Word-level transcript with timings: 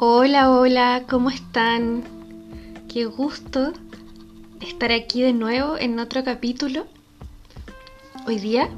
Hola, 0.00 0.52
hola, 0.52 1.06
¿cómo 1.10 1.28
están? 1.28 2.04
Qué 2.88 3.06
gusto 3.06 3.72
estar 4.60 4.92
aquí 4.92 5.22
de 5.22 5.32
nuevo 5.32 5.76
en 5.76 5.98
otro 5.98 6.22
capítulo. 6.22 6.86
Hoy 8.24 8.38
día 8.38 8.68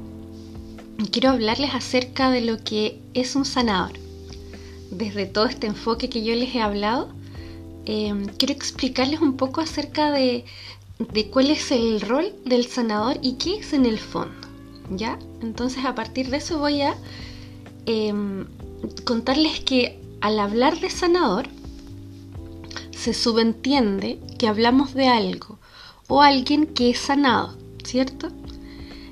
quiero 1.11 1.29
hablarles 1.29 1.75
acerca 1.75 2.31
de 2.31 2.41
lo 2.41 2.63
que 2.63 2.99
es 3.13 3.35
un 3.35 3.45
sanador. 3.45 3.91
Desde 4.89 5.27
todo 5.27 5.45
este 5.45 5.67
enfoque 5.67 6.09
que 6.09 6.23
yo 6.23 6.33
les 6.33 6.55
he 6.55 6.59
hablado, 6.59 7.09
em, 7.85 8.25
quiero 8.25 8.55
explicarles 8.55 9.21
un 9.21 9.37
poco 9.37 9.61
acerca 9.61 10.09
de, 10.09 10.43
de 10.97 11.27
cuál 11.27 11.51
es 11.51 11.71
el 11.71 12.01
rol 12.01 12.33
del 12.45 12.65
sanador 12.65 13.19
y 13.21 13.33
qué 13.33 13.57
es 13.59 13.73
en 13.73 13.85
el 13.85 13.99
fondo. 13.99 14.47
¿Ya? 14.89 15.19
Entonces 15.43 15.85
a 15.85 15.93
partir 15.93 16.31
de 16.31 16.37
eso 16.37 16.57
voy 16.57 16.81
a 16.81 16.95
em, 17.85 18.47
contarles 19.05 19.59
que 19.59 20.00
al 20.21 20.39
hablar 20.39 20.79
de 20.79 20.89
sanador, 20.89 21.47
se 22.91 23.13
subentiende 23.13 24.19
que 24.37 24.47
hablamos 24.47 24.93
de 24.93 25.07
algo 25.07 25.57
o 26.07 26.21
alguien 26.21 26.67
que 26.67 26.91
es 26.91 26.99
sanado, 26.99 27.57
¿cierto? 27.83 28.29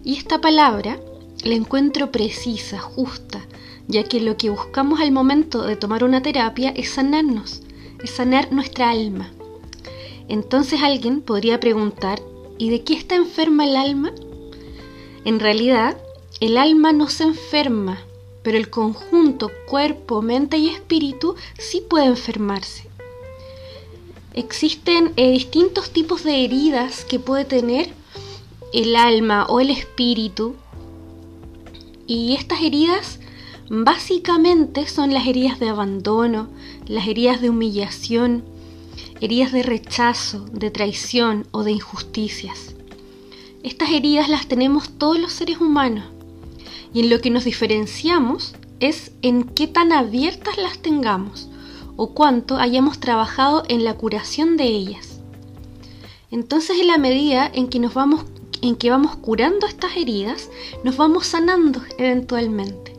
Y 0.04 0.16
esta 0.16 0.40
palabra 0.40 1.00
la 1.44 1.56
encuentro 1.56 2.12
precisa, 2.12 2.80
justa, 2.80 3.46
ya 3.88 4.04
que 4.04 4.22
lo 4.22 4.38
que 4.38 4.52
buscamos 4.52 5.00
al 5.00 5.12
momento 5.12 5.64
de 5.64 5.76
tomar 5.76 6.04
una 6.04 6.22
terapia 6.22 6.70
es 6.70 6.92
sanarnos, 6.92 7.64
es 8.04 8.12
sanar 8.12 8.52
nuestra 8.52 8.92
alma. 8.92 9.32
Entonces 10.28 10.82
alguien 10.84 11.22
podría 11.22 11.60
preguntar, 11.60 12.22
¿y 12.60 12.70
de 12.70 12.84
qué 12.84 12.94
está 12.94 13.16
enferma 13.16 13.66
el 13.66 13.76
alma? 13.76 14.12
En 15.26 15.40
realidad, 15.40 15.98
el 16.40 16.58
alma 16.58 16.92
no 16.92 17.10
se 17.10 17.24
enferma, 17.24 18.00
pero 18.50 18.58
el 18.58 18.72
conjunto 18.72 19.52
cuerpo, 19.68 20.24
mente 20.24 20.58
y 20.58 20.70
espíritu 20.70 21.36
sí 21.60 21.84
puede 21.88 22.08
enfermarse. 22.08 22.90
Existen 24.34 25.14
eh, 25.18 25.30
distintos 25.30 25.92
tipos 25.92 26.24
de 26.24 26.44
heridas 26.44 27.06
que 27.06 27.20
puede 27.20 27.46
tener 27.46 27.92
el 28.74 28.96
alma 28.96 29.46
o 29.50 29.60
el 29.60 29.70
espíritu 29.70 30.56
y 32.08 32.34
estas 32.34 32.64
heridas 32.64 33.20
básicamente 33.70 34.88
son 34.88 35.14
las 35.14 35.28
heridas 35.28 35.60
de 35.60 35.70
abandono, 35.70 36.50
las 36.88 37.08
heridas 37.08 37.42
de 37.42 37.52
humillación, 37.52 38.44
heridas 39.22 39.52
de 39.52 39.62
rechazo, 39.62 40.40
de 40.46 40.72
traición 40.72 41.46
o 41.52 41.64
de 41.64 41.74
injusticias. 41.74 42.74
Estas 43.62 43.92
heridas 43.92 44.28
las 44.28 44.48
tenemos 44.48 44.90
todos 44.98 45.20
los 45.20 45.34
seres 45.34 45.62
humanos 45.62 46.06
y 46.94 47.02
en 47.02 47.10
lo 47.10 47.20
que 47.20 47.30
nos 47.30 47.46
diferenciamos 47.46 48.56
es 48.80 49.12
en 49.22 49.44
qué 49.44 49.68
tan 49.68 49.92
abiertas 49.92 50.58
las 50.58 50.80
tengamos 50.80 51.50
o 51.96 52.14
cuánto 52.14 52.58
hayamos 52.58 53.00
trabajado 53.00 53.64
en 53.68 53.84
la 53.84 53.96
curación 53.96 54.58
de 54.58 54.66
ellas. 54.66 55.20
Entonces, 56.32 56.80
en 56.80 56.88
la 56.88 56.98
medida 56.98 57.50
en 57.54 57.68
que 57.68 57.80
nos 57.80 57.94
vamos 57.94 58.26
en 58.62 58.76
que 58.76 58.90
vamos 58.90 59.16
curando 59.16 59.68
estas 59.68 59.96
heridas, 59.96 60.50
nos 60.84 60.98
vamos 60.98 61.28
sanando 61.28 61.82
eventualmente. 61.98 62.94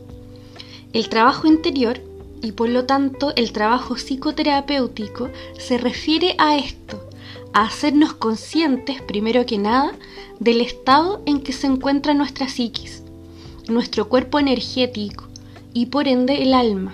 El 0.91 1.07
trabajo 1.07 1.45
interior 1.47 2.01
y 2.41 2.53
por 2.53 2.67
lo 2.69 2.85
tanto 2.85 3.31
el 3.35 3.51
trabajo 3.51 3.95
psicoterapéutico 3.95 5.29
se 5.59 5.77
refiere 5.77 6.33
a 6.39 6.57
esto, 6.57 7.07
a 7.53 7.65
hacernos 7.65 8.13
conscientes, 8.13 9.03
primero 9.03 9.45
que 9.45 9.59
nada, 9.59 9.91
del 10.39 10.61
estado 10.61 11.21
en 11.27 11.41
que 11.41 11.53
se 11.53 11.67
encuentra 11.67 12.15
nuestra 12.15 12.49
psiquis 12.49 13.00
nuestro 13.71 14.07
cuerpo 14.09 14.39
energético 14.39 15.27
y 15.73 15.87
por 15.87 16.07
ende 16.07 16.43
el 16.43 16.53
alma. 16.53 16.93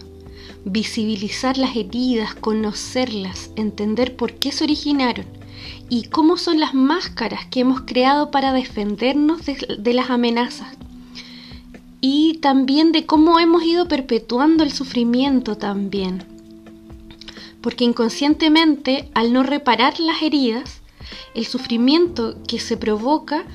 Visibilizar 0.65 1.57
las 1.57 1.75
heridas, 1.75 2.35
conocerlas, 2.35 3.51
entender 3.55 4.15
por 4.15 4.33
qué 4.33 4.51
se 4.51 4.63
originaron 4.63 5.25
y 5.89 6.03
cómo 6.03 6.37
son 6.37 6.59
las 6.59 6.73
máscaras 6.73 7.45
que 7.45 7.61
hemos 7.61 7.81
creado 7.81 8.31
para 8.31 8.53
defendernos 8.53 9.41
de, 9.45 9.93
las 9.93 10.09
amenazas. 10.09 10.75
Y 12.01 12.39
también 12.41 12.91
de 12.91 13.05
cómo 13.05 13.39
hemos 13.39 13.63
ido 13.63 13.87
perpetuando 13.87 14.63
el 14.63 14.71
sufrimiento 14.71 15.57
también. 15.57 16.25
Porque 17.61 17.85
inconscientemente, 17.85 19.09
al 19.13 19.33
no 19.33 19.43
reparar 19.43 19.99
las 19.99 20.21
heridas, 20.21 20.81
el 21.33 21.45
sufrimiento 21.45 22.37
que 22.47 22.59
se 22.59 22.77
provoca 22.77 23.45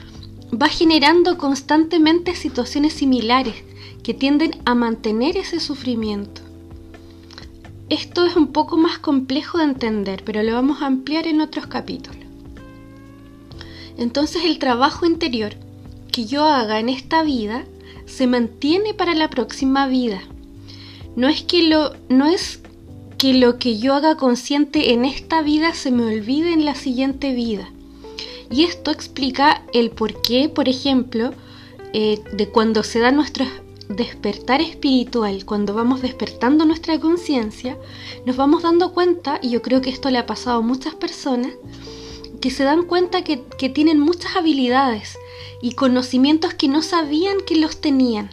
va 0.54 0.68
generando 0.68 1.38
constantemente 1.38 2.34
situaciones 2.34 2.92
similares 2.92 3.54
que 4.02 4.14
tienden 4.14 4.52
a 4.64 4.74
mantener 4.74 5.36
ese 5.36 5.60
sufrimiento. 5.60 6.42
Esto 7.88 8.24
es 8.26 8.36
un 8.36 8.48
poco 8.48 8.76
más 8.76 8.98
complejo 8.98 9.58
de 9.58 9.64
entender, 9.64 10.22
pero 10.24 10.42
lo 10.42 10.52
vamos 10.54 10.82
a 10.82 10.86
ampliar 10.86 11.26
en 11.26 11.40
otros 11.40 11.66
capítulos. 11.66 12.18
Entonces 13.96 14.44
el 14.44 14.58
trabajo 14.58 15.06
interior 15.06 15.54
que 16.10 16.26
yo 16.26 16.44
haga 16.44 16.80
en 16.80 16.88
esta 16.88 17.22
vida 17.22 17.64
se 18.06 18.26
mantiene 18.26 18.94
para 18.94 19.14
la 19.14 19.30
próxima 19.30 19.86
vida. 19.86 20.22
No 21.16 21.28
es 21.28 21.42
que 21.42 21.62
lo, 21.62 21.94
no 22.08 22.26
es 22.26 22.60
que 23.18 23.34
lo 23.34 23.58
que 23.58 23.78
yo 23.78 23.94
haga 23.94 24.16
consciente 24.16 24.92
en 24.92 25.04
esta 25.04 25.42
vida 25.42 25.74
se 25.74 25.90
me 25.90 26.04
olvide 26.04 26.52
en 26.52 26.64
la 26.64 26.74
siguiente 26.74 27.34
vida. 27.34 27.70
Y 28.52 28.64
esto 28.64 28.90
explica 28.90 29.62
el 29.72 29.90
por 29.90 30.20
qué, 30.20 30.50
por 30.50 30.68
ejemplo, 30.68 31.32
eh, 31.94 32.22
de 32.34 32.48
cuando 32.50 32.82
se 32.82 32.98
da 32.98 33.10
nuestro 33.10 33.46
despertar 33.88 34.60
espiritual, 34.60 35.46
cuando 35.46 35.72
vamos 35.72 36.02
despertando 36.02 36.66
nuestra 36.66 37.00
conciencia, 37.00 37.78
nos 38.26 38.36
vamos 38.36 38.62
dando 38.62 38.92
cuenta, 38.92 39.38
y 39.42 39.50
yo 39.50 39.62
creo 39.62 39.80
que 39.80 39.88
esto 39.88 40.10
le 40.10 40.18
ha 40.18 40.26
pasado 40.26 40.58
a 40.58 40.62
muchas 40.62 40.94
personas, 40.94 41.52
que 42.42 42.50
se 42.50 42.64
dan 42.64 42.82
cuenta 42.84 43.24
que, 43.24 43.42
que 43.56 43.70
tienen 43.70 43.98
muchas 43.98 44.36
habilidades 44.36 45.16
y 45.62 45.72
conocimientos 45.72 46.52
que 46.52 46.68
no 46.68 46.82
sabían 46.82 47.38
que 47.46 47.56
los 47.56 47.80
tenían, 47.80 48.30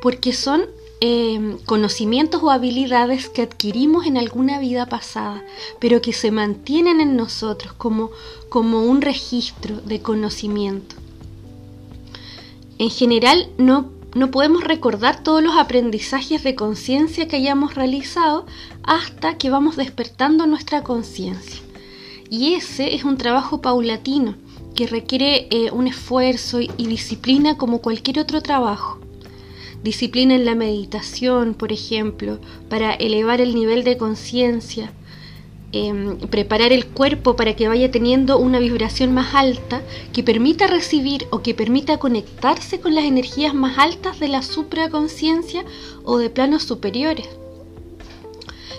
porque 0.00 0.32
son 0.32 0.66
Em, 1.00 1.58
conocimientos 1.58 2.42
o 2.42 2.50
habilidades 2.50 3.28
que 3.28 3.42
adquirimos 3.42 4.06
en 4.06 4.16
alguna 4.16 4.58
vida 4.58 4.86
pasada, 4.86 5.44
pero 5.78 6.02
que 6.02 6.12
se 6.12 6.32
mantienen 6.32 7.00
en 7.00 7.14
nosotros 7.14 7.72
como, 7.72 8.10
como 8.48 8.82
un 8.82 9.00
registro 9.00 9.76
de 9.76 10.02
conocimiento. 10.02 10.96
En 12.78 12.90
general, 12.90 13.48
no, 13.58 13.92
no 14.16 14.32
podemos 14.32 14.64
recordar 14.64 15.22
todos 15.22 15.40
los 15.40 15.56
aprendizajes 15.56 16.42
de 16.42 16.56
conciencia 16.56 17.28
que 17.28 17.36
hayamos 17.36 17.76
realizado 17.76 18.44
hasta 18.82 19.38
que 19.38 19.50
vamos 19.50 19.76
despertando 19.76 20.48
nuestra 20.48 20.82
conciencia. 20.82 21.60
Y 22.28 22.54
ese 22.54 22.96
es 22.96 23.04
un 23.04 23.18
trabajo 23.18 23.60
paulatino 23.60 24.34
que 24.74 24.88
requiere 24.88 25.46
eh, 25.50 25.70
un 25.70 25.86
esfuerzo 25.86 26.58
y 26.60 26.86
disciplina 26.88 27.56
como 27.56 27.78
cualquier 27.82 28.18
otro 28.18 28.42
trabajo 28.42 28.98
disciplina 29.82 30.34
en 30.34 30.44
la 30.44 30.54
meditación, 30.54 31.54
por 31.54 31.72
ejemplo, 31.72 32.38
para 32.68 32.94
elevar 32.94 33.40
el 33.40 33.54
nivel 33.54 33.84
de 33.84 33.96
conciencia, 33.96 34.92
em, 35.72 36.18
preparar 36.18 36.72
el 36.72 36.86
cuerpo 36.86 37.36
para 37.36 37.54
que 37.54 37.68
vaya 37.68 37.90
teniendo 37.90 38.38
una 38.38 38.58
vibración 38.58 39.12
más 39.12 39.34
alta 39.34 39.82
que 40.12 40.22
permita 40.22 40.66
recibir 40.66 41.26
o 41.30 41.42
que 41.42 41.54
permita 41.54 41.98
conectarse 41.98 42.80
con 42.80 42.94
las 42.94 43.04
energías 43.04 43.54
más 43.54 43.78
altas 43.78 44.18
de 44.18 44.28
la 44.28 44.42
supraconciencia 44.42 45.64
o 46.04 46.18
de 46.18 46.30
planos 46.30 46.62
superiores. 46.64 47.28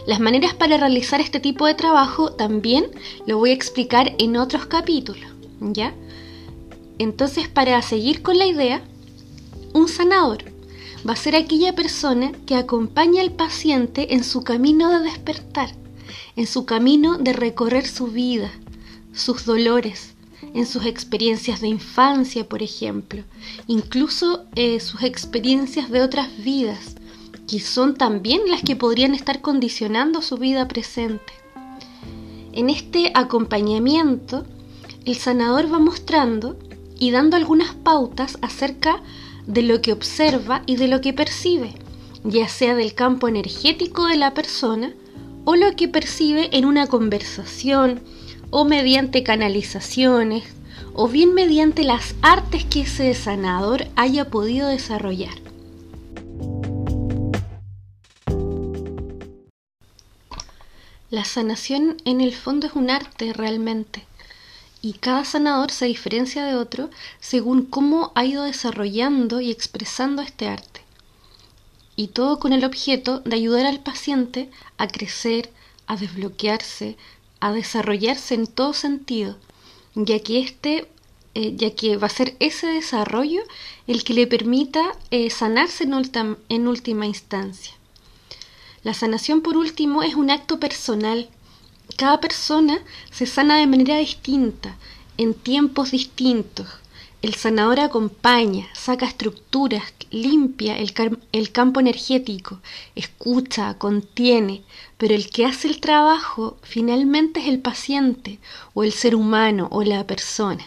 Las 0.07 0.19
maneras 0.19 0.55
para 0.55 0.77
realizar 0.77 1.21
este 1.21 1.39
tipo 1.39 1.67
de 1.67 1.75
trabajo 1.75 2.31
también 2.31 2.87
lo 3.27 3.37
voy 3.37 3.51
a 3.51 3.53
explicar 3.53 4.15
en 4.17 4.37
otros 4.37 4.65
capítulos, 4.65 5.29
¿ya? 5.61 5.93
Entonces, 6.97 7.47
para 7.47 7.81
seguir 7.83 8.23
con 8.23 8.37
la 8.39 8.47
idea, 8.47 8.81
un 9.73 9.87
sanador 9.87 10.58
va 11.07 11.13
a 11.13 11.17
ser 11.17 11.35
aquella 11.35 11.75
persona 11.75 12.31
que 12.45 12.55
acompaña 12.55 13.21
al 13.21 13.31
paciente 13.31 14.13
en 14.13 14.23
su 14.23 14.43
camino 14.43 14.89
de 14.89 14.99
despertar, 14.99 15.69
en 16.35 16.47
su 16.47 16.65
camino 16.65 17.17
de 17.17 17.33
recorrer 17.33 17.87
su 17.87 18.07
vida, 18.07 18.51
sus 19.13 19.45
dolores, 19.45 20.13
en 20.53 20.65
sus 20.65 20.85
experiencias 20.85 21.61
de 21.61 21.67
infancia, 21.67 22.47
por 22.47 22.63
ejemplo, 22.63 23.23
incluso 23.67 24.45
eh, 24.55 24.79
sus 24.79 25.03
experiencias 25.03 25.89
de 25.89 26.01
otras 26.01 26.29
vidas, 26.43 26.95
que 27.47 27.59
son 27.59 27.95
también 27.95 28.41
las 28.47 28.61
que 28.63 28.75
podrían 28.75 29.15
estar 29.15 29.41
condicionando 29.41 30.21
su 30.21 30.37
vida 30.37 30.67
presente. 30.67 31.33
En 32.51 32.69
este 32.69 33.11
acompañamiento, 33.15 34.45
el 35.05 35.15
sanador 35.15 35.71
va 35.71 35.79
mostrando 35.79 36.57
y 36.99 37.11
dando 37.11 37.37
algunas 37.37 37.73
pautas 37.73 38.37
acerca 38.41 38.97
de 38.97 38.99
lo 39.55 39.81
que 39.81 39.91
observa 39.91 40.61
y 40.65 40.75
de 40.77 40.87
lo 40.87 41.01
que 41.01 41.13
percibe, 41.13 41.73
ya 42.23 42.47
sea 42.47 42.75
del 42.75 42.93
campo 42.93 43.27
energético 43.27 44.07
de 44.07 44.17
la 44.17 44.33
persona 44.33 44.93
o 45.45 45.55
lo 45.55 45.75
que 45.75 45.87
percibe 45.87 46.49
en 46.51 46.65
una 46.65 46.87
conversación 46.87 48.01
o 48.51 48.65
mediante 48.65 49.23
canalizaciones 49.23 50.43
o 50.93 51.07
bien 51.07 51.33
mediante 51.33 51.83
las 51.83 52.15
artes 52.21 52.65
que 52.65 52.81
ese 52.81 53.13
sanador 53.13 53.87
haya 53.95 54.29
podido 54.29 54.67
desarrollar. 54.67 55.35
La 61.09 61.25
sanación 61.25 61.97
en 62.05 62.21
el 62.21 62.35
fondo 62.35 62.67
es 62.67 62.73
un 62.73 62.91
arte 62.91 63.33
realmente 63.33 64.08
y 64.81 64.93
cada 64.93 65.25
sanador 65.25 65.71
se 65.71 65.85
diferencia 65.85 66.45
de 66.45 66.55
otro 66.55 66.89
según 67.19 67.65
cómo 67.65 68.11
ha 68.15 68.25
ido 68.25 68.43
desarrollando 68.43 69.41
y 69.41 69.51
expresando 69.51 70.21
este 70.21 70.47
arte. 70.47 70.81
Y 71.95 72.07
todo 72.07 72.39
con 72.39 72.53
el 72.53 72.63
objeto 72.63 73.19
de 73.19 73.35
ayudar 73.35 73.65
al 73.65 73.81
paciente 73.81 74.49
a 74.77 74.87
crecer, 74.87 75.49
a 75.87 75.97
desbloquearse, 75.97 76.97
a 77.41 77.51
desarrollarse 77.51 78.35
en 78.35 78.47
todo 78.47 78.73
sentido, 78.73 79.37
ya 79.95 80.19
que 80.19 80.39
este 80.39 80.87
eh, 81.35 81.53
ya 81.55 81.75
que 81.75 81.95
va 81.97 82.07
a 82.07 82.09
ser 82.09 82.35
ese 82.39 82.67
desarrollo 82.67 83.41
el 83.85 84.03
que 84.03 84.13
le 84.13 84.25
permita 84.25 84.93
eh, 85.11 85.29
sanarse 85.29 85.83
en, 85.83 86.37
en 86.49 86.67
última 86.67 87.05
instancia. 87.05 87.73
La 88.83 88.93
sanación, 88.93 89.41
por 89.41 89.55
último, 89.55 90.03
es 90.03 90.15
un 90.15 90.31
acto 90.31 90.59
personal. 90.59 91.29
Cada 91.97 92.19
persona 92.19 92.79
se 93.11 93.25
sana 93.25 93.57
de 93.57 93.67
manera 93.67 93.97
distinta, 93.97 94.77
en 95.17 95.33
tiempos 95.33 95.91
distintos. 95.91 96.67
El 97.21 97.35
sanador 97.35 97.81
acompaña, 97.81 98.67
saca 98.73 99.05
estructuras, 99.05 99.83
limpia 100.09 100.77
el, 100.77 100.93
el, 101.33 101.51
campo 101.51 101.81
energético, 101.81 102.61
escucha, 102.95 103.77
contiene, 103.77 104.63
pero 104.97 105.13
el 105.13 105.29
que 105.29 105.45
hace 105.45 105.67
el 105.67 105.81
trabajo 105.81 106.57
finalmente 106.63 107.41
es 107.41 107.47
el 107.47 107.59
paciente 107.59 108.39
o 108.73 108.85
el 108.85 108.93
ser 108.93 109.15
humano 109.15 109.67
o 109.71 109.83
la 109.83 110.07
persona, 110.07 110.65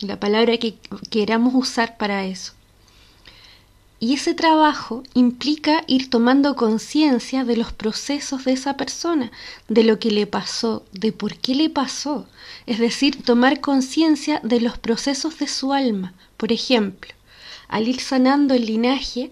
la 0.00 0.18
palabra 0.18 0.58
que 0.58 0.74
queramos 1.10 1.54
usar 1.54 1.96
para 1.96 2.24
eso. 2.24 2.52
Y 4.02 4.14
ese 4.14 4.34
trabajo 4.34 5.04
implica 5.14 5.84
ir 5.86 6.10
tomando 6.10 6.56
conciencia 6.56 7.44
de 7.44 7.56
los 7.56 7.72
procesos 7.72 8.44
de 8.44 8.50
esa 8.50 8.76
persona, 8.76 9.30
de 9.68 9.84
lo 9.84 10.00
que 10.00 10.10
le 10.10 10.26
pasó, 10.26 10.84
de 10.90 11.12
por 11.12 11.36
qué 11.36 11.54
le 11.54 11.70
pasó. 11.70 12.26
Es 12.66 12.80
decir, 12.80 13.22
tomar 13.22 13.60
conciencia 13.60 14.40
de 14.42 14.60
los 14.60 14.76
procesos 14.76 15.38
de 15.38 15.46
su 15.46 15.72
alma. 15.72 16.14
Por 16.36 16.50
ejemplo, 16.50 17.12
al 17.68 17.86
ir 17.86 18.00
sanando 18.00 18.54
el 18.54 18.66
linaje, 18.66 19.30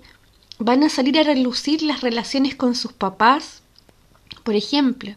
van 0.60 0.84
a 0.84 0.88
salir 0.88 1.18
a 1.18 1.24
relucir 1.24 1.82
las 1.82 2.00
relaciones 2.00 2.54
con 2.54 2.76
sus 2.76 2.92
papás, 2.92 3.62
por 4.44 4.54
ejemplo. 4.54 5.16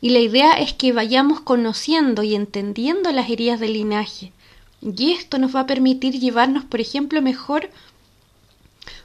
Y 0.00 0.10
la 0.10 0.20
idea 0.20 0.52
es 0.52 0.72
que 0.72 0.94
vayamos 0.94 1.40
conociendo 1.40 2.22
y 2.22 2.34
entendiendo 2.34 3.12
las 3.12 3.28
heridas 3.28 3.60
del 3.60 3.74
linaje. 3.74 4.32
Y 4.80 5.12
esto 5.12 5.36
nos 5.36 5.54
va 5.54 5.60
a 5.60 5.66
permitir 5.66 6.18
llevarnos, 6.18 6.64
por 6.64 6.80
ejemplo, 6.80 7.20
mejor 7.20 7.68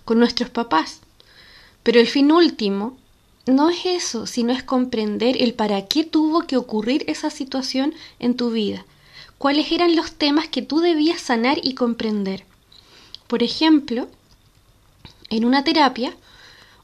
con 0.10 0.18
nuestros 0.18 0.50
papás. 0.50 1.02
Pero 1.84 2.00
el 2.00 2.08
fin 2.08 2.32
último 2.32 2.98
no 3.46 3.70
es 3.70 3.86
eso, 3.86 4.26
sino 4.26 4.52
es 4.52 4.64
comprender 4.64 5.40
el 5.40 5.54
para 5.54 5.86
qué 5.86 6.04
tuvo 6.04 6.48
que 6.48 6.58
ocurrir 6.58 7.04
esa 7.06 7.30
situación 7.30 7.94
en 8.18 8.36
tu 8.36 8.50
vida, 8.50 8.88
cuáles 9.38 9.72
eran 9.72 9.96
los 9.96 10.14
temas 10.14 10.48
que 10.48 10.64
tú 10.64 10.80
debías 10.80 11.22
sanar 11.22 11.60
y 11.62 11.76
comprender. 11.76 12.44
Por 13.28 13.44
ejemplo, 13.44 14.08
en 15.30 15.46
una 15.46 15.64
terapia, 15.64 16.18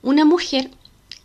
una 0.04 0.24
mujer 0.24 0.69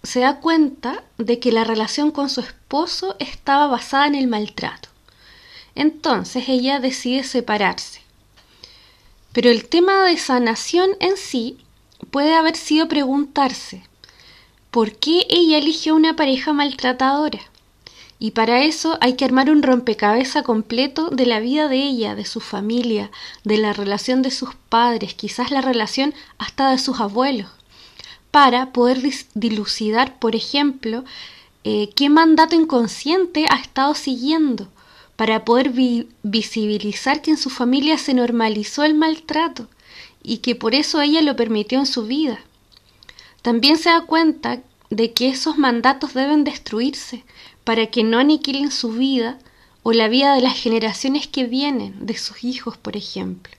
se 0.02 0.20
da 0.20 0.40
cuenta 0.40 1.04
de 1.18 1.38
que 1.38 1.52
la 1.52 1.64
relación 1.64 2.12
con 2.12 2.30
su 2.30 2.40
esposo 2.40 3.14
estaba 3.18 3.66
basada 3.66 4.06
en 4.06 4.14
el 4.14 4.26
maltrato. 4.26 4.88
Entonces 5.74 6.48
ella 6.48 6.80
decide 6.80 7.24
separarse. 7.24 8.00
Pero 9.32 9.50
el 9.50 9.68
tema 9.68 10.06
de 10.06 10.16
sanación 10.16 10.92
en 10.98 11.18
sí 11.18 11.58
puede 12.10 12.34
haber 12.34 12.56
sido 12.56 12.88
preguntarse 12.88 13.82
¿por 14.70 14.96
qué 14.96 15.26
ella 15.28 15.58
eligió 15.58 15.94
una 15.94 16.16
pareja 16.16 16.52
maltratadora? 16.52 17.40
Y 18.18 18.32
para 18.32 18.62
eso 18.62 18.98
hay 19.00 19.14
que 19.14 19.24
armar 19.24 19.50
un 19.50 19.62
rompecabezas 19.62 20.42
completo 20.42 21.08
de 21.08 21.24
la 21.24 21.40
vida 21.40 21.68
de 21.68 21.78
ella, 21.78 22.14
de 22.14 22.26
su 22.26 22.40
familia, 22.40 23.10
de 23.44 23.56
la 23.56 23.72
relación 23.72 24.20
de 24.20 24.30
sus 24.30 24.54
padres, 24.68 25.14
quizás 25.14 25.50
la 25.50 25.62
relación 25.62 26.14
hasta 26.36 26.70
de 26.70 26.78
sus 26.78 27.00
abuelos, 27.00 27.48
para 28.30 28.72
poder 28.72 29.00
dilucidar, 29.34 30.18
por 30.18 30.36
ejemplo, 30.36 31.04
eh, 31.64 31.88
qué 31.96 32.10
mandato 32.10 32.54
inconsciente 32.54 33.46
ha 33.48 33.56
estado 33.56 33.94
siguiendo, 33.94 34.68
para 35.16 35.44
poder 35.44 35.72
visibilizar 36.22 37.22
que 37.22 37.30
en 37.30 37.38
su 37.38 37.48
familia 37.50 37.96
se 37.96 38.14
normalizó 38.14 38.84
el 38.84 38.94
maltrato 38.94 39.66
y 40.22 40.38
que 40.38 40.54
por 40.54 40.74
eso 40.74 41.00
ella 41.00 41.22
lo 41.22 41.36
permitió 41.36 41.78
en 41.78 41.86
su 41.86 42.04
vida. 42.04 42.40
También 43.42 43.78
se 43.78 43.90
da 43.90 44.02
cuenta 44.02 44.60
de 44.90 45.12
que 45.12 45.28
esos 45.28 45.56
mandatos 45.56 46.14
deben 46.14 46.44
destruirse 46.44 47.24
para 47.64 47.86
que 47.86 48.02
no 48.02 48.18
aniquilen 48.18 48.70
su 48.70 48.92
vida 48.92 49.38
o 49.82 49.92
la 49.92 50.08
vida 50.08 50.34
de 50.34 50.42
las 50.42 50.58
generaciones 50.58 51.26
que 51.26 51.44
vienen, 51.44 52.06
de 52.06 52.16
sus 52.18 52.44
hijos, 52.44 52.76
por 52.76 52.96
ejemplo. 52.96 53.52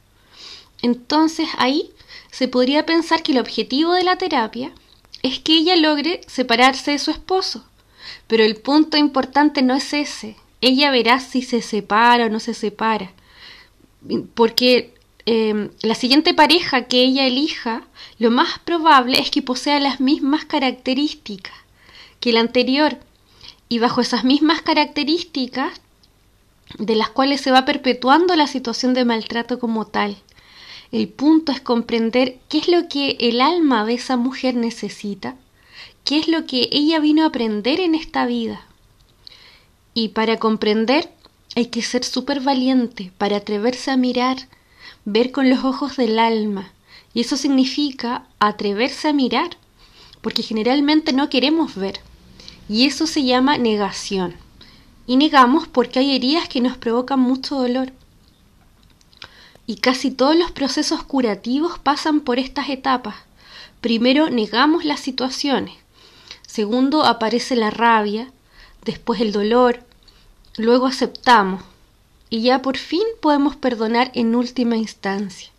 Entonces 0.82 1.48
ahí 1.58 1.92
se 2.32 2.48
podría 2.48 2.86
pensar 2.86 3.24
que 3.24 3.32
el 3.32 3.40
objetivo 3.40 3.94
de 3.94 4.04
la 4.04 4.18
terapia 4.18 4.72
es 5.24 5.40
que 5.40 5.54
ella 5.54 5.76
logre 5.76 6.22
separarse 6.28 6.92
de 6.92 7.00
su 7.00 7.12
esposo. 7.12 7.66
Pero 8.28 8.44
el 8.44 8.56
punto 8.56 8.98
importante 8.98 9.62
no 9.62 9.76
es 9.76 9.94
ese. 9.94 10.36
Ella 10.60 10.92
verá 10.92 11.20
si 11.20 11.42
se 11.42 11.62
separa 11.62 12.26
o 12.26 12.30
no 12.30 12.40
se 12.40 12.54
separa. 12.54 13.12
Porque 14.34 14.94
Em, 15.26 15.70
la 15.82 15.96
siguiente 15.96 16.34
pareja 16.34 16.84
que 16.84 17.04
ella 17.04 17.28
elija, 17.28 17.84
lo 18.18 18.32
más 18.32 18.60
probable 18.60 19.20
es 19.20 19.30
que 19.30 19.42
posea 19.42 19.80
las 19.80 20.00
mismas 20.00 20.46
características 20.46 21.54
que 22.20 22.34
la 22.34 22.40
anterior 22.40 22.98
y 23.68 23.80
bajo 23.80 24.02
esas 24.02 24.24
mismas 24.24 24.62
características 24.62 25.82
de 26.78 26.96
las 26.96 27.10
cuales 27.10 27.42
se 27.42 27.52
va 27.52 27.66
perpetuando 27.66 28.36
la 28.36 28.48
situación 28.48 28.94
de 28.94 29.06
maltrato 29.06 29.60
como 29.60 29.86
tal. 29.88 30.18
El 30.92 31.08
punto 31.08 31.52
es 31.52 31.62
comprender 31.62 32.38
qué 32.50 32.60
es 32.60 32.68
lo 32.68 32.88
que 32.88 33.18
el 33.20 33.42
alma 33.42 33.86
de 33.86 33.94
esa 33.94 34.18
mujer 34.18 34.56
necesita, 34.56 35.36
qué 36.04 36.18
es 36.18 36.28
lo 36.28 36.46
que 36.46 36.70
ella 36.72 37.00
vino 37.00 37.24
a 37.24 37.28
aprender 37.28 37.80
en 37.80 37.96
esta 37.96 38.26
vida. 38.26 38.66
Y 39.94 40.10
para 40.10 40.38
comprender 40.38 41.10
hay 41.56 41.68
que 41.68 41.82
ser 41.82 42.04
súper 42.04 42.42
valiente, 42.42 43.12
para 43.18 43.38
atreverse 43.38 43.92
a 43.92 43.98
mirar, 43.98 44.38
ver 45.06 45.32
con 45.32 45.50
los 45.50 45.64
ojos 45.64 45.98
del 45.98 46.20
alma. 46.20 46.72
Y 47.14 47.22
eso 47.22 47.38
significa 47.38 48.26
atreverse 48.40 49.10
a 49.10 49.14
mirar, 49.14 49.58
porque 50.22 50.44
generalmente 50.44 51.14
no 51.14 51.30
queremos 51.30 51.76
ver. 51.76 52.00
Y 52.70 52.86
eso 52.86 53.08
se 53.08 53.24
llama 53.24 53.58
negación. 53.58 54.36
Y 55.08 55.18
negamos 55.18 55.68
porque 55.68 56.00
hay 56.00 56.16
heridas 56.16 56.48
que 56.48 56.62
nos 56.62 56.78
provocan 56.78 57.20
mucho 57.20 57.56
dolor. 57.56 57.92
Y 59.68 59.78
casi 59.78 60.12
todos 60.12 60.36
los 60.36 60.52
procesos 60.52 61.04
curativos 61.04 61.80
pasan 61.80 62.22
por 62.22 62.40
estas 62.40 62.70
etapas. 62.70 63.16
Primero 63.82 64.30
negamos 64.30 64.86
las 64.86 65.00
situaciones. 65.00 65.76
Segundo 66.46 67.04
aparece 67.04 67.56
la 67.56 67.72
rabia, 67.72 68.32
después 68.84 69.22
el 69.22 69.32
dolor, 69.32 69.84
luego 70.58 70.86
aceptamos, 70.86 71.64
y 72.32 72.42
ya 72.42 72.62
por 72.62 72.78
fin 72.78 73.04
podemos 73.22 73.56
perdonar 73.58 74.10
en 74.16 74.34
última 74.36 74.78
instancia. 74.78 75.52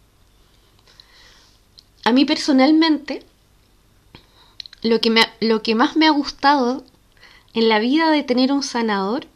A 2.04 2.12
mí 2.12 2.24
personalmente, 2.24 3.22
lo 4.82 5.00
que, 5.00 5.14
lo 5.40 5.62
que 5.62 5.76
más 5.76 5.96
me 5.96 6.06
ha 6.06 6.10
gustado 6.10 6.82
en 7.54 7.68
la 7.68 7.78
vida 7.78 8.10
de 8.10 8.24
tener 8.24 8.50
un 8.50 8.62
sanador 8.62 9.26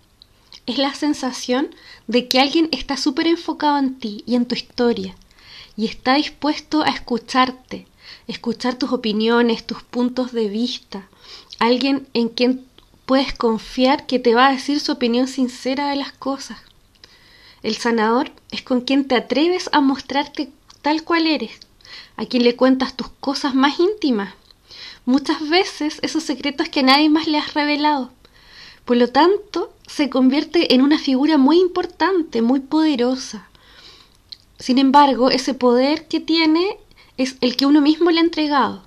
es 0.64 0.78
la 0.78 0.94
sensación 0.94 1.72
de 2.06 2.26
que 2.26 2.40
alguien 2.40 2.70
está 2.72 2.96
súper 2.96 3.26
enfocado 3.26 3.78
en 3.78 3.98
ti 3.98 4.24
y 4.26 4.34
en 4.34 4.46
tu 4.46 4.54
historia 4.54 5.14
y 5.76 5.84
está 5.84 6.14
dispuesto 6.14 6.82
a 6.82 6.88
escucharte, 6.88 7.86
escuchar 8.26 8.76
tus 8.76 8.92
opiniones, 8.92 9.66
tus 9.66 9.82
puntos 9.82 10.32
de 10.32 10.48
vista, 10.48 11.06
alguien 11.58 12.08
en 12.14 12.30
quien 12.30 12.64
puedes 13.04 13.34
confiar 13.34 14.06
que 14.06 14.18
te 14.18 14.34
va 14.34 14.48
a 14.48 14.52
decir 14.52 14.80
su 14.80 14.92
opinión 14.92 15.28
sincera 15.28 15.90
de 15.90 15.96
las 15.96 16.12
cosas. 16.12 16.58
El 17.66 17.74
sanador 17.74 18.30
es 18.52 18.62
con 18.62 18.82
quien 18.82 19.08
te 19.08 19.16
atreves 19.16 19.68
a 19.72 19.80
mostrarte 19.80 20.50
tal 20.82 21.02
cual 21.02 21.26
eres, 21.26 21.58
a 22.16 22.24
quien 22.24 22.44
le 22.44 22.54
cuentas 22.54 22.96
tus 22.96 23.08
cosas 23.18 23.56
más 23.56 23.80
íntimas, 23.80 24.34
muchas 25.04 25.48
veces 25.48 25.98
esos 26.02 26.22
secretos 26.22 26.68
que 26.68 26.84
nadie 26.84 27.08
más 27.08 27.26
le 27.26 27.38
has 27.38 27.54
revelado. 27.54 28.12
Por 28.84 28.98
lo 28.98 29.08
tanto, 29.08 29.72
se 29.88 30.08
convierte 30.08 30.74
en 30.74 30.80
una 30.80 30.96
figura 30.96 31.38
muy 31.38 31.58
importante, 31.58 32.40
muy 32.40 32.60
poderosa. 32.60 33.48
Sin 34.60 34.78
embargo, 34.78 35.30
ese 35.30 35.52
poder 35.52 36.06
que 36.06 36.20
tiene 36.20 36.78
es 37.16 37.34
el 37.40 37.56
que 37.56 37.66
uno 37.66 37.80
mismo 37.80 38.12
le 38.12 38.20
ha 38.20 38.22
entregado. 38.22 38.84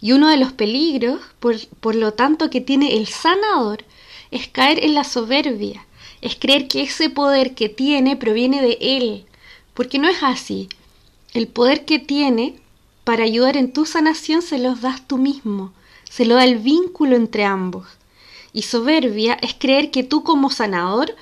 Y 0.00 0.12
uno 0.12 0.28
de 0.28 0.36
los 0.36 0.52
peligros, 0.52 1.20
por, 1.40 1.56
por 1.80 1.96
lo 1.96 2.12
tanto, 2.12 2.48
que 2.48 2.60
tiene 2.60 2.96
el 2.96 3.08
sanador, 3.08 3.84
es 4.30 4.46
caer 4.46 4.84
en 4.84 4.94
la 4.94 5.02
soberbia, 5.02 5.84
es 6.24 6.36
creer 6.36 6.68
que 6.68 6.82
ese 6.82 7.10
poder 7.10 7.54
que 7.54 7.68
tiene 7.68 8.16
proviene 8.16 8.62
de 8.62 8.78
él, 8.80 9.26
porque 9.74 9.98
no 9.98 10.08
es 10.08 10.22
así. 10.22 10.70
El 11.34 11.48
poder 11.48 11.84
que 11.84 11.98
tiene 11.98 12.58
para 13.04 13.24
ayudar 13.24 13.58
en 13.58 13.74
tu 13.74 13.84
sanación 13.84 14.40
se 14.40 14.58
los 14.58 14.80
das 14.80 15.06
tú 15.06 15.18
mismo, 15.18 15.74
se 16.08 16.24
lo 16.24 16.36
da 16.36 16.44
el 16.44 16.58
vínculo 16.58 17.14
entre 17.14 17.44
ambos. 17.44 17.86
y 18.54 18.62
soberbia 18.62 19.34
es 19.42 19.52
creer 19.52 19.90
que 19.90 20.04
tú 20.04 20.22
como 20.22 20.48
sanador 20.48 21.14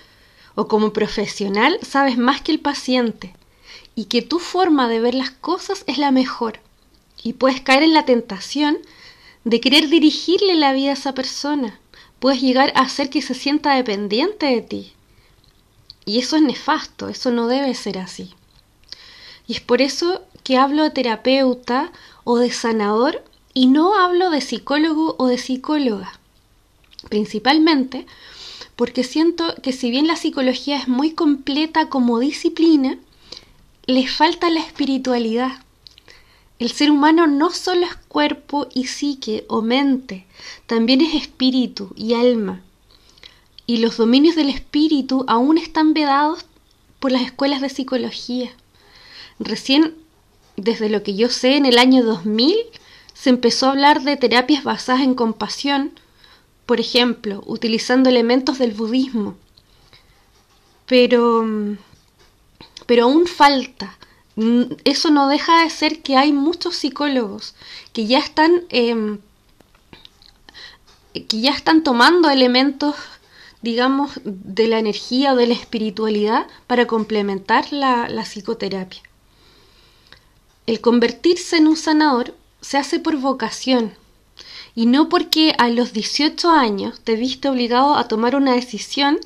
o 0.54 0.68
como 0.68 0.92
profesional 0.92 1.78
sabes 1.80 2.18
más 2.18 2.42
que 2.42 2.52
el 2.52 2.60
paciente 2.60 3.34
y 3.94 4.04
que 4.04 4.20
tu 4.20 4.38
forma 4.38 4.86
de 4.86 5.00
ver 5.00 5.14
las 5.14 5.30
cosas 5.30 5.82
es 5.86 5.96
la 5.96 6.10
mejor 6.10 6.60
y 7.24 7.32
puedes 7.32 7.62
caer 7.62 7.82
en 7.84 7.94
la 7.94 8.04
tentación 8.04 8.78
de 9.44 9.60
querer 9.60 9.88
dirigirle 9.88 10.54
la 10.54 10.74
vida 10.74 10.90
a 10.90 10.92
esa 10.92 11.14
persona. 11.14 11.80
Puedes 12.22 12.40
llegar 12.40 12.72
a 12.76 12.82
hacer 12.82 13.10
que 13.10 13.20
se 13.20 13.34
sienta 13.34 13.74
dependiente 13.74 14.46
de 14.46 14.62
ti. 14.62 14.92
Y 16.04 16.20
eso 16.20 16.36
es 16.36 16.42
nefasto, 16.42 17.08
eso 17.08 17.32
no 17.32 17.48
debe 17.48 17.74
ser 17.74 17.98
así. 17.98 18.30
Y 19.48 19.54
es 19.54 19.60
por 19.60 19.82
eso 19.82 20.22
que 20.44 20.56
hablo 20.56 20.84
de 20.84 20.90
terapeuta 20.90 21.90
o 22.22 22.38
de 22.38 22.52
sanador 22.52 23.24
y 23.54 23.66
no 23.66 23.96
hablo 23.98 24.30
de 24.30 24.40
psicólogo 24.40 25.16
o 25.18 25.26
de 25.26 25.36
psicóloga. 25.36 26.12
Principalmente 27.08 28.06
porque 28.76 29.02
siento 29.02 29.56
que 29.60 29.72
si 29.72 29.90
bien 29.90 30.06
la 30.06 30.14
psicología 30.14 30.76
es 30.76 30.86
muy 30.86 31.14
completa 31.14 31.88
como 31.88 32.20
disciplina, 32.20 32.98
le 33.86 34.06
falta 34.06 34.48
la 34.48 34.60
espiritualidad. 34.60 35.50
El 36.62 36.70
ser 36.70 36.92
humano 36.92 37.26
no 37.26 37.50
solo 37.50 37.86
es 37.86 37.96
cuerpo 38.06 38.68
y 38.72 38.86
psique 38.86 39.44
o 39.48 39.62
mente, 39.62 40.26
también 40.66 41.00
es 41.00 41.12
espíritu 41.12 41.92
y 41.96 42.14
alma. 42.14 42.62
Y 43.66 43.78
los 43.78 43.96
dominios 43.96 44.36
del 44.36 44.48
espíritu 44.48 45.24
aún 45.26 45.58
están 45.58 45.92
vedados 45.92 46.44
por 47.00 47.10
las 47.10 47.22
escuelas 47.22 47.62
de 47.62 47.68
psicología. 47.68 48.52
Recién, 49.40 49.96
desde 50.56 50.88
lo 50.88 51.02
que 51.02 51.16
yo 51.16 51.30
sé, 51.30 51.56
en 51.56 51.66
el 51.66 51.78
año 51.78 52.04
2000 52.04 52.54
se 53.12 53.30
empezó 53.30 53.66
a 53.66 53.70
hablar 53.70 54.02
de 54.02 54.16
terapias 54.16 54.62
basadas 54.62 55.02
en 55.02 55.14
compasión, 55.14 55.90
por 56.64 56.78
ejemplo, 56.78 57.42
utilizando 57.44 58.08
elementos 58.08 58.60
del 58.60 58.70
budismo. 58.70 59.34
Pero, 60.86 61.44
pero 62.86 63.02
aún 63.02 63.26
falta. 63.26 63.98
Eso 64.84 65.10
no 65.10 65.28
deja 65.28 65.62
de 65.62 65.70
ser 65.70 66.02
que 66.02 66.16
hay 66.16 66.32
muchos 66.32 66.76
psicólogos 66.76 67.54
que 67.92 68.06
ya 68.06 68.18
están, 68.18 68.62
em, 68.70 69.18
que 71.12 71.40
ya 71.40 71.50
están 71.50 71.82
tomando 71.82 72.30
elementos 72.30 72.94
digamos, 73.62 74.20
de 74.24 74.66
la 74.66 74.80
energía 74.80 75.32
o 75.32 75.36
de 75.36 75.46
la 75.46 75.54
espiritualidad 75.54 76.46
para 76.66 76.86
complementar 76.86 77.72
la, 77.72 78.08
la, 78.08 78.24
psicoterapia. 78.24 79.00
El 80.66 80.80
convertirse 80.80 81.56
en 81.56 81.68
un 81.68 81.76
sanador 81.76 82.34
se 82.60 82.76
hace 82.76 82.98
por 82.98 83.16
vocación 83.16 83.94
y 84.74 84.86
no 84.86 85.08
porque 85.08 85.54
a 85.58 85.68
los 85.68 85.92
18 85.92 86.50
años 86.50 87.00
te 87.00 87.14
viste 87.14 87.48
obligado 87.48 87.94
a 87.94 88.08
tomar 88.08 88.34
una 88.34 88.54
decisión 88.54 89.20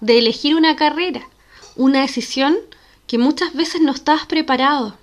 de 0.00 0.18
elegir 0.18 0.56
una 0.56 0.74
carrera, 0.74 1.28
una 1.76 2.00
decisión 2.00 2.56
que 3.12 3.18
muchas 3.18 3.52
veces 3.52 3.82
no 3.82 3.92
estabas 3.92 4.24
preparado. 4.24 4.96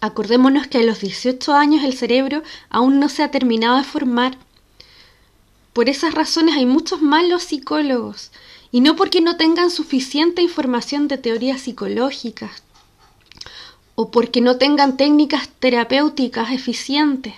Acordémonos 0.00 0.68
que 0.68 0.78
a 0.78 0.82
los 0.84 1.00
18 1.00 1.52
años 1.52 1.82
el 1.82 1.94
cerebro 1.94 2.44
aún 2.70 3.00
no 3.00 3.08
se 3.08 3.24
ha 3.24 3.32
terminado 3.32 3.78
de 3.78 3.82
formar. 3.82 4.38
Por 5.72 5.88
esas 5.88 6.14
razones 6.14 6.54
hay 6.54 6.66
muchos 6.66 7.02
malos 7.02 7.42
psicólogos, 7.42 8.30
y 8.70 8.80
no 8.80 8.94
porque 8.94 9.20
no 9.20 9.36
tengan 9.36 9.72
suficiente 9.72 10.40
información 10.40 11.08
de 11.08 11.18
teorías 11.18 11.62
psicológicas, 11.62 12.62
o 13.96 14.12
porque 14.12 14.40
no 14.40 14.58
tengan 14.58 14.96
técnicas 14.96 15.48
terapéuticas 15.58 16.52
eficientes, 16.52 17.34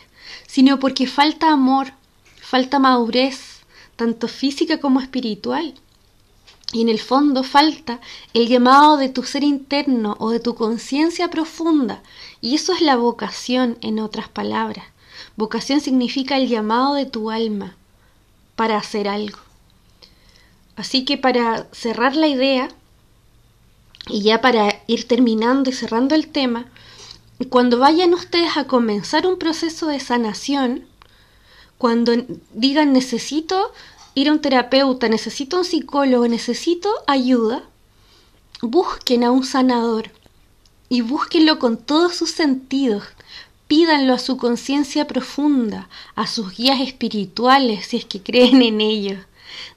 sino 0.47 0.79
porque 0.79 1.07
falta 1.07 1.51
amor, 1.51 1.95
falta 2.43 2.79
madurez, 2.79 3.61
tanto 3.97 4.29
física 4.29 4.81
como 4.81 5.01
espiritual. 5.01 5.73
Y 6.73 6.83
en 6.83 6.89
el 6.89 7.01
fondo 7.01 7.43
falta 7.45 8.01
el 8.35 8.49
llamado 8.49 8.97
de 8.97 9.09
tu 9.09 9.23
ser 9.23 9.45
interno 9.45 10.17
o 10.19 10.31
de 10.31 10.41
tu 10.41 10.55
conciencia 10.55 11.31
profunda. 11.31 12.03
Y 12.41 12.55
eso 12.57 12.73
es 12.73 12.81
la 12.81 12.97
vocación, 12.97 13.79
en 13.81 14.01
otras 14.01 14.29
palabras. 14.29 14.85
Vocación 15.37 15.81
significa 15.81 16.37
el 16.37 16.49
llamado 16.49 16.95
de 16.95 17.07
tu 17.07 17.31
alma 17.31 17.77
para 18.57 18.79
hacer 18.79 19.07
algo. 19.09 19.39
Así 20.77 21.05
que 21.05 21.17
para 21.17 21.67
cerrar 21.73 22.17
la 22.17 22.27
idea, 22.27 22.69
y 24.09 24.23
ya 24.23 24.41
para 24.41 24.83
ir 24.87 25.09
terminando 25.09 25.71
y 25.71 25.73
cerrando 25.73 26.15
el 26.15 26.29
tema, 26.29 26.67
cuando 27.51 27.79
vayan 27.79 28.15
ustedes 28.15 28.57
a 28.57 28.67
comenzar 28.67 29.27
un 29.27 29.39
proceso 29.39 29.87
de 29.89 30.01
sanación, 30.01 30.87
cuando 31.79 32.13
digan 32.55 32.93
necesito 32.93 33.73
ir 34.17 34.31
a 34.31 34.33
un 34.33 34.41
terapeuta, 34.41 35.09
necesito 35.09 35.59
un 35.59 35.65
psicólogo, 35.65 36.27
necesito 36.27 36.89
ayuda, 37.07 37.63
busquen 38.63 39.23
a 39.23 39.31
un 39.31 39.45
sanador 39.45 40.11
y 40.89 41.03
búsquenlo 41.03 41.59
con 41.59 41.77
todos 41.77 42.17
sus 42.17 42.31
sentidos. 42.31 43.05
Pídanlo 43.69 44.15
a 44.15 44.19
su 44.19 44.39
conciencia 44.39 45.07
profunda, 45.07 45.89
a 46.15 46.27
sus 46.27 46.57
guías 46.57 46.81
espirituales 46.81 47.87
si 47.89 47.99
es 47.99 48.05
que 48.07 48.23
creen 48.23 48.63
en 48.63 48.81
ellos. 48.81 49.19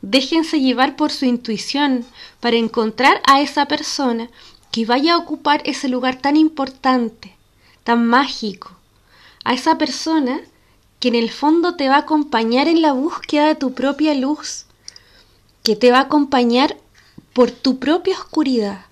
Déjense 0.02 0.62
llevar 0.62 0.96
por 0.96 1.12
su 1.12 1.26
intuición 1.26 2.06
para 2.40 2.56
encontrar 2.56 3.22
a 3.26 3.42
esa 3.42 3.66
persona 3.66 4.30
que 4.72 4.86
vaya 4.86 5.16
a 5.16 5.18
ocupar 5.18 5.62
ese 5.66 5.90
lugar 5.90 6.22
tan 6.22 6.38
importante, 6.38 7.36
tan 7.84 8.08
mágico, 8.08 8.72
a 9.44 9.54
esa 9.54 9.78
persona 9.78 10.40
que 11.00 11.08
en 11.08 11.16
el 11.16 11.32
fondo 11.32 11.76
te 11.76 11.90
va 11.90 11.96
a 11.96 12.00
acompañar 12.00 12.68
en 12.68 12.82
la 12.82 12.94
búsqueda 12.94 13.48
de 13.48 13.56
tu 13.56 13.74
propia 13.74 14.14
luz, 14.14 14.66
que 15.64 15.76
te 15.76 15.92
va 15.92 16.00
a 16.00 16.04
acompañar 16.04 16.78
por 17.34 17.52
tu 17.52 17.80
propia 17.80 18.18
oscuridad. 18.18 18.86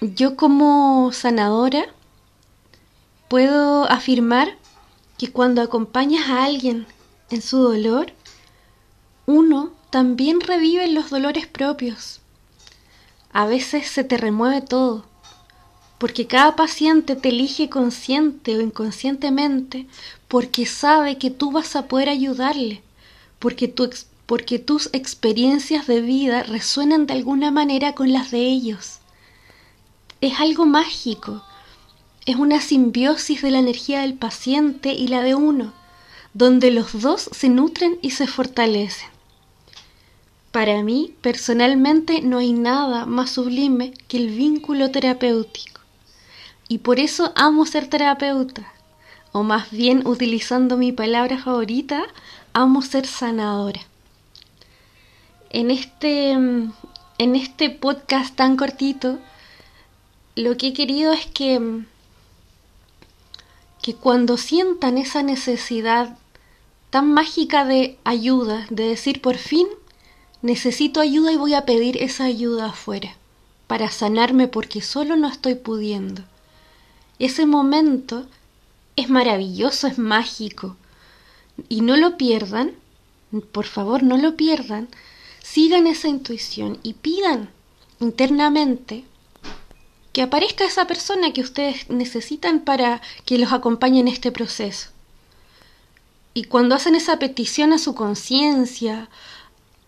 Yo 0.00 0.36
como 0.36 1.12
sanadora 1.12 1.86
puedo 3.28 3.84
afirmar 3.90 4.56
que 5.18 5.30
cuando 5.30 5.62
acompañas 5.62 6.28
a 6.28 6.44
alguien 6.44 6.86
en 7.30 7.42
su 7.42 7.58
dolor, 7.58 8.12
uno 9.26 9.72
también 9.90 10.40
revive 10.40 10.88
los 10.88 11.10
dolores 11.10 11.46
propios. 11.46 12.20
A 13.32 13.46
veces 13.46 13.88
se 13.88 14.04
te 14.04 14.16
remueve 14.16 14.60
todo, 14.60 15.04
porque 16.00 16.26
cada 16.26 16.56
paciente 16.56 17.14
te 17.14 17.28
elige 17.28 17.68
consciente 17.68 18.56
o 18.56 18.62
inconscientemente 18.62 19.86
porque 20.28 20.64
sabe 20.64 21.18
que 21.18 21.30
tú 21.30 21.52
vas 21.52 21.76
a 21.76 21.88
poder 21.88 22.08
ayudarle, 22.08 22.80
porque, 23.38 23.70
porque 24.24 24.58
tus 24.58 24.88
experiencias 24.94 25.86
de 25.86 26.00
vida 26.00 26.42
resuenan 26.42 27.06
de 27.06 27.12
alguna 27.12 27.50
manera 27.50 27.94
con 27.94 28.14
las 28.14 28.30
de 28.30 28.38
ellos. 28.46 29.00
Es 30.22 30.40
algo 30.40 30.64
mágico, 30.64 31.44
es 32.24 32.36
una 32.36 32.62
simbiosis 32.62 33.42
de 33.42 33.50
la 33.50 33.58
energía 33.58 34.00
del 34.00 34.14
paciente 34.14 34.94
y 34.94 35.08
la 35.08 35.20
de 35.20 35.34
uno, 35.34 35.74
donde 36.32 36.70
los 36.70 36.98
dos 36.98 37.28
se 37.30 37.50
nutren 37.50 37.98
y 38.00 38.12
se 38.12 38.26
fortalecen. 38.26 39.10
Para 40.50 40.82
mí, 40.82 41.12
personalmente, 41.20 42.22
no 42.22 42.38
hay 42.38 42.54
nada 42.54 43.04
más 43.04 43.32
sublime 43.32 43.92
que 44.08 44.16
el 44.16 44.30
vínculo 44.30 44.90
terapéutico. 44.90 45.79
Y 46.70 46.78
por 46.78 47.00
eso 47.00 47.32
amo 47.34 47.66
ser 47.66 47.88
terapeuta, 47.88 48.72
o 49.32 49.42
más 49.42 49.72
bien 49.72 50.06
utilizando 50.06 50.76
mi 50.76 50.92
palabra 50.92 51.36
favorita, 51.36 52.04
amo 52.52 52.80
ser 52.82 53.08
sanadora. 53.08 53.80
En 55.50 55.72
este, 55.72 56.30
en 56.30 56.72
este 57.18 57.70
podcast 57.70 58.36
tan 58.36 58.56
cortito, 58.56 59.18
lo 60.36 60.56
que 60.56 60.68
he 60.68 60.72
querido 60.72 61.12
es 61.12 61.26
que, 61.26 61.82
que 63.82 63.94
cuando 63.96 64.36
sientan 64.36 64.96
esa 64.96 65.24
necesidad 65.24 66.16
tan 66.90 67.12
mágica 67.12 67.64
de 67.64 67.98
ayuda, 68.04 68.68
de 68.70 68.84
decir 68.84 69.20
por 69.20 69.36
fin 69.38 69.66
Necesito 70.42 71.00
ayuda 71.00 71.32
y 71.32 71.36
voy 71.36 71.52
a 71.52 71.66
pedir 71.66 72.02
esa 72.02 72.24
ayuda 72.24 72.66
afuera, 72.66 73.14
para 73.66 73.90
sanarme 73.90 74.48
porque 74.48 74.80
solo 74.80 75.16
no 75.16 75.28
estoy 75.28 75.54
pudiendo. 75.54 76.22
Ese 77.20 77.46
momento 77.46 78.26
es 78.96 79.08
maravilloso, 79.08 79.86
es 79.86 79.98
mágico. 79.98 80.76
Y 81.68 81.82
no 81.82 81.96
lo 81.96 82.16
pierdan, 82.16 82.72
por 83.52 83.66
favor, 83.66 84.02
no 84.02 84.16
lo 84.16 84.36
pierdan. 84.36 84.88
Sigan 85.42 85.86
esa 85.86 86.08
intuición 86.08 86.78
y 86.82 86.94
pidan 86.94 87.50
internamente 88.00 89.04
que 90.12 90.22
aparezca 90.22 90.64
esa 90.64 90.86
persona 90.86 91.32
que 91.32 91.42
ustedes 91.42 91.88
necesitan 91.90 92.60
para 92.60 93.00
que 93.24 93.38
los 93.38 93.52
acompañe 93.52 94.00
en 94.00 94.08
este 94.08 94.32
proceso. 94.32 94.88
Y 96.34 96.44
cuando 96.44 96.74
hacen 96.74 96.94
esa 96.94 97.18
petición 97.18 97.72
a 97.72 97.78
su 97.78 97.94
conciencia, 97.94 99.08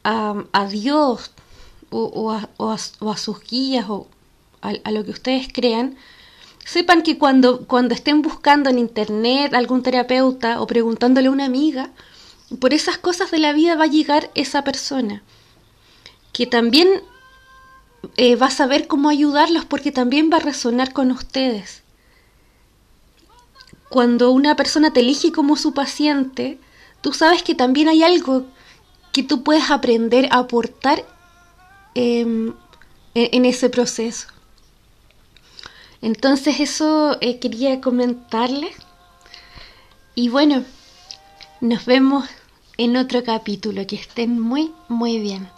a, 0.05 0.67
Dios 0.69 1.31
o, 1.91 2.31
a, 2.31 3.17
sus 3.17 3.41
guías 3.41 3.87
o 3.89 4.07
a, 4.61 4.91
lo 4.91 5.05
que 5.05 5.13
ustedes 5.13 5.49
crean, 5.53 5.97
sepan 6.65 7.03
que 7.03 7.19
cuando, 7.19 7.67
cuando 7.67 7.95
estén 7.95 8.23
buscando 8.23 8.71
en 8.71 8.79
internet 8.79 9.55
algún 9.55 9.83
terapeuta 9.83 10.61
o 10.61 10.67
preguntándole 10.67 11.29
a 11.29 11.33
una 11.33 11.45
amiga, 11.45 11.91
por 12.61 12.75
esas 12.75 12.99
cosas 12.99 13.31
de 13.31 13.39
la 13.39 13.53
vida 13.53 13.77
va 13.77 13.85
a 13.85 13.89
llegar 13.89 14.31
esa 14.35 14.63
persona, 14.65 15.23
que 16.33 16.47
también 16.47 16.89
eh, 18.17 18.37
va 18.37 18.47
a 18.47 18.51
saber 18.51 18.87
cómo 18.87 19.09
ayudarlos 19.09 19.65
porque 19.65 19.93
también 19.93 20.31
va 20.33 20.37
a 20.39 20.41
resonar 20.41 20.93
con 20.93 21.11
ustedes. 21.11 21.83
Cuando 23.89 24.31
una 24.31 24.57
persona 24.57 24.93
te 24.93 25.01
elige 25.01 25.33
como 25.33 25.57
su 25.57 25.75
paciente, 25.75 26.59
tú 27.01 27.13
sabes 27.13 27.43
que 27.43 27.55
también 27.55 27.89
hay 27.89 28.03
algo 28.03 28.47
que 29.13 29.23
tú 29.23 29.43
puedes 29.43 29.71
aprender 29.71 30.29
a 30.31 30.39
aportar 30.39 31.05
em, 31.95 32.55
en, 33.15 33.45
ese 33.45 33.69
proceso. 33.69 34.29
Entonces 36.03 36.61
eso 36.61 37.17
eh, 37.21 37.39
quería 37.39 37.81
comentarles. 37.81 38.75
Y 40.15 40.29
bueno, 40.29 40.65
nos 41.61 41.87
vemos 41.87 42.29
en 42.77 42.97
otro 42.97 43.23
capítulo. 43.23 43.87
Que 43.87 43.97
estén 43.97 44.39
muy, 44.39 44.73
muy 44.89 45.21
bien. 45.21 45.49